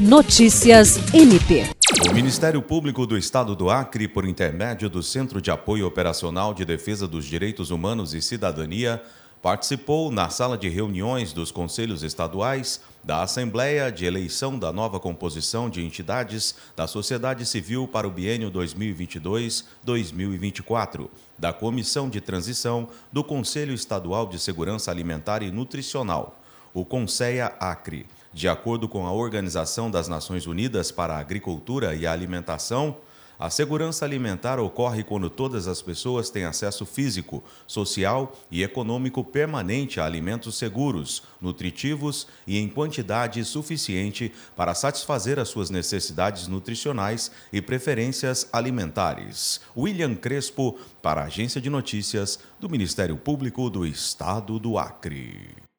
Notícias 0.00 0.96
MP. 1.12 1.68
O 2.08 2.14
Ministério 2.14 2.62
Público 2.62 3.06
do 3.06 3.18
Estado 3.18 3.54
do 3.54 3.68
Acre, 3.68 4.08
por 4.08 4.26
intermédio 4.26 4.88
do 4.88 5.02
Centro 5.02 5.42
de 5.42 5.50
Apoio 5.50 5.86
Operacional 5.86 6.54
de 6.54 6.64
Defesa 6.64 7.06
dos 7.06 7.26
Direitos 7.26 7.70
Humanos 7.70 8.14
e 8.14 8.22
Cidadania, 8.22 9.02
participou 9.42 10.10
na 10.10 10.30
sala 10.30 10.56
de 10.56 10.70
reuniões 10.70 11.34
dos 11.34 11.52
conselhos 11.52 12.02
estaduais 12.02 12.80
da 13.04 13.22
Assembleia 13.22 13.92
de 13.92 14.06
Eleição 14.06 14.58
da 14.58 14.72
nova 14.72 14.98
composição 14.98 15.68
de 15.68 15.84
entidades 15.84 16.54
da 16.74 16.86
sociedade 16.86 17.44
civil 17.44 17.86
para 17.86 18.08
o 18.08 18.10
biênio 18.10 18.50
2022-2024, 18.50 21.10
da 21.38 21.52
Comissão 21.52 22.08
de 22.08 22.22
Transição 22.22 22.88
do 23.12 23.22
Conselho 23.22 23.74
Estadual 23.74 24.28
de 24.28 24.38
Segurança 24.38 24.90
Alimentar 24.90 25.42
e 25.42 25.50
Nutricional, 25.50 26.39
o 26.72 26.84
Conceia 26.84 27.52
Acre. 27.58 28.06
De 28.32 28.48
acordo 28.48 28.88
com 28.88 29.06
a 29.06 29.12
Organização 29.12 29.90
das 29.90 30.06
Nações 30.06 30.46
Unidas 30.46 30.92
para 30.92 31.14
a 31.14 31.18
Agricultura 31.18 31.94
e 31.94 32.06
a 32.06 32.12
Alimentação, 32.12 32.96
a 33.40 33.48
segurança 33.48 34.04
alimentar 34.04 34.60
ocorre 34.60 35.02
quando 35.02 35.30
todas 35.30 35.66
as 35.66 35.80
pessoas 35.80 36.28
têm 36.28 36.44
acesso 36.44 36.84
físico, 36.84 37.42
social 37.66 38.36
e 38.50 38.62
econômico 38.62 39.24
permanente 39.24 39.98
a 39.98 40.04
alimentos 40.04 40.58
seguros, 40.58 41.22
nutritivos 41.40 42.26
e 42.46 42.58
em 42.58 42.68
quantidade 42.68 43.42
suficiente 43.46 44.30
para 44.54 44.74
satisfazer 44.74 45.38
as 45.38 45.48
suas 45.48 45.70
necessidades 45.70 46.48
nutricionais 46.48 47.32
e 47.50 47.62
preferências 47.62 48.46
alimentares. 48.52 49.62
William 49.74 50.14
Crespo, 50.14 50.78
para 51.00 51.22
a 51.22 51.24
Agência 51.24 51.62
de 51.62 51.70
Notícias 51.70 52.38
do 52.60 52.68
Ministério 52.68 53.16
Público 53.16 53.70
do 53.70 53.86
Estado 53.86 54.58
do 54.58 54.76
Acre. 54.76 55.69